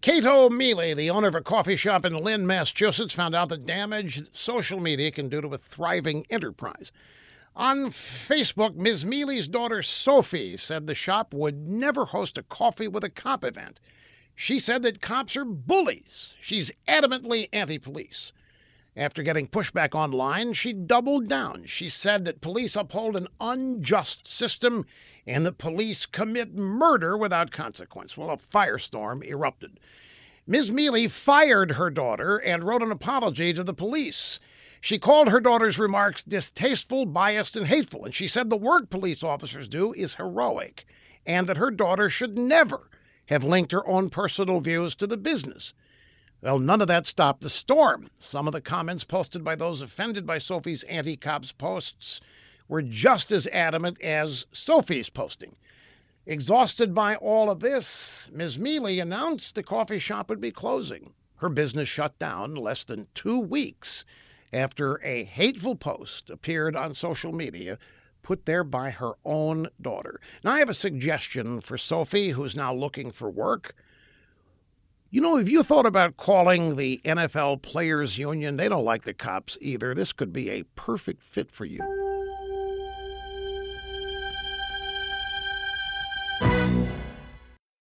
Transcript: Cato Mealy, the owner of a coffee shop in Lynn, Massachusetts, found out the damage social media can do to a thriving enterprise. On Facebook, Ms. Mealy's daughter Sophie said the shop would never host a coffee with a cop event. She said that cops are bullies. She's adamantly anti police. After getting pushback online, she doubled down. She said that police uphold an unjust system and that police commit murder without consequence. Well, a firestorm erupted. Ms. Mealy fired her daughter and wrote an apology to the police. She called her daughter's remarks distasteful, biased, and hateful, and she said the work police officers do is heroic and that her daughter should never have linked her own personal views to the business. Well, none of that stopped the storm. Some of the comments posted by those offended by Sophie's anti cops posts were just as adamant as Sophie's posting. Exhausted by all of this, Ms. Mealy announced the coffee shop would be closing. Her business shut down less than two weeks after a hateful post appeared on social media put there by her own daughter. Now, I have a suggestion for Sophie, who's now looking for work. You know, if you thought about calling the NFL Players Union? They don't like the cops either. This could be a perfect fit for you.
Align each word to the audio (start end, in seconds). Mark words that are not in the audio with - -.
Cato 0.00 0.48
Mealy, 0.48 0.94
the 0.94 1.10
owner 1.10 1.28
of 1.28 1.34
a 1.34 1.42
coffee 1.42 1.76
shop 1.76 2.06
in 2.06 2.16
Lynn, 2.16 2.46
Massachusetts, 2.46 3.12
found 3.12 3.34
out 3.34 3.50
the 3.50 3.58
damage 3.58 4.22
social 4.34 4.80
media 4.80 5.10
can 5.10 5.28
do 5.28 5.42
to 5.42 5.48
a 5.48 5.58
thriving 5.58 6.24
enterprise. 6.30 6.90
On 7.54 7.90
Facebook, 7.90 8.76
Ms. 8.76 9.04
Mealy's 9.04 9.46
daughter 9.46 9.82
Sophie 9.82 10.56
said 10.56 10.86
the 10.86 10.94
shop 10.94 11.34
would 11.34 11.68
never 11.68 12.06
host 12.06 12.38
a 12.38 12.42
coffee 12.42 12.88
with 12.88 13.04
a 13.04 13.10
cop 13.10 13.44
event. 13.44 13.78
She 14.34 14.58
said 14.58 14.82
that 14.84 15.02
cops 15.02 15.36
are 15.36 15.44
bullies. 15.44 16.34
She's 16.40 16.72
adamantly 16.88 17.48
anti 17.52 17.76
police. 17.76 18.32
After 18.96 19.22
getting 19.22 19.46
pushback 19.46 19.94
online, 19.94 20.52
she 20.52 20.72
doubled 20.72 21.28
down. 21.28 21.64
She 21.64 21.88
said 21.88 22.24
that 22.24 22.40
police 22.40 22.74
uphold 22.74 23.16
an 23.16 23.28
unjust 23.40 24.26
system 24.26 24.84
and 25.26 25.46
that 25.46 25.58
police 25.58 26.06
commit 26.06 26.54
murder 26.54 27.16
without 27.16 27.52
consequence. 27.52 28.16
Well, 28.16 28.30
a 28.30 28.36
firestorm 28.36 29.24
erupted. 29.24 29.78
Ms. 30.46 30.72
Mealy 30.72 31.06
fired 31.06 31.72
her 31.72 31.90
daughter 31.90 32.38
and 32.38 32.64
wrote 32.64 32.82
an 32.82 32.90
apology 32.90 33.52
to 33.52 33.62
the 33.62 33.72
police. 33.72 34.40
She 34.80 34.98
called 34.98 35.28
her 35.28 35.40
daughter's 35.40 35.78
remarks 35.78 36.24
distasteful, 36.24 37.06
biased, 37.06 37.54
and 37.54 37.66
hateful, 37.66 38.04
and 38.04 38.14
she 38.14 38.26
said 38.26 38.50
the 38.50 38.56
work 38.56 38.90
police 38.90 39.22
officers 39.22 39.68
do 39.68 39.92
is 39.92 40.14
heroic 40.14 40.84
and 41.26 41.46
that 41.46 41.58
her 41.58 41.70
daughter 41.70 42.08
should 42.08 42.36
never 42.36 42.90
have 43.26 43.44
linked 43.44 43.72
her 43.72 43.86
own 43.86 44.08
personal 44.08 44.60
views 44.60 44.94
to 44.96 45.06
the 45.06 45.16
business. 45.16 45.74
Well, 46.42 46.58
none 46.58 46.80
of 46.80 46.88
that 46.88 47.06
stopped 47.06 47.42
the 47.42 47.50
storm. 47.50 48.08
Some 48.18 48.46
of 48.46 48.52
the 48.52 48.62
comments 48.62 49.04
posted 49.04 49.44
by 49.44 49.56
those 49.56 49.82
offended 49.82 50.26
by 50.26 50.38
Sophie's 50.38 50.84
anti 50.84 51.16
cops 51.16 51.52
posts 51.52 52.20
were 52.66 52.82
just 52.82 53.30
as 53.30 53.46
adamant 53.48 54.00
as 54.00 54.46
Sophie's 54.52 55.10
posting. 55.10 55.56
Exhausted 56.24 56.94
by 56.94 57.16
all 57.16 57.50
of 57.50 57.60
this, 57.60 58.28
Ms. 58.32 58.58
Mealy 58.58 59.00
announced 59.00 59.54
the 59.54 59.62
coffee 59.62 59.98
shop 59.98 60.30
would 60.30 60.40
be 60.40 60.50
closing. 60.50 61.12
Her 61.36 61.48
business 61.48 61.88
shut 61.88 62.18
down 62.18 62.54
less 62.54 62.84
than 62.84 63.08
two 63.14 63.38
weeks 63.38 64.04
after 64.52 65.00
a 65.04 65.24
hateful 65.24 65.76
post 65.76 66.30
appeared 66.30 66.76
on 66.76 66.94
social 66.94 67.32
media 67.32 67.78
put 68.22 68.46
there 68.46 68.64
by 68.64 68.90
her 68.90 69.12
own 69.24 69.68
daughter. 69.80 70.20
Now, 70.44 70.52
I 70.52 70.58
have 70.58 70.68
a 70.68 70.74
suggestion 70.74 71.60
for 71.60 71.78
Sophie, 71.78 72.30
who's 72.30 72.54
now 72.54 72.72
looking 72.72 73.10
for 73.10 73.30
work. 73.30 73.74
You 75.12 75.20
know, 75.20 75.36
if 75.38 75.48
you 75.48 75.64
thought 75.64 75.86
about 75.86 76.16
calling 76.16 76.76
the 76.76 77.00
NFL 77.04 77.62
Players 77.62 78.16
Union? 78.16 78.56
They 78.56 78.68
don't 78.68 78.84
like 78.84 79.02
the 79.02 79.12
cops 79.12 79.58
either. 79.60 79.92
This 79.92 80.12
could 80.12 80.32
be 80.32 80.48
a 80.50 80.62
perfect 80.76 81.24
fit 81.24 81.50
for 81.50 81.64
you. 81.64 81.99